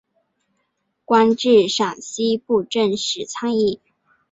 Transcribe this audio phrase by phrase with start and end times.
[1.05, 3.79] 官至陕西布政使参议。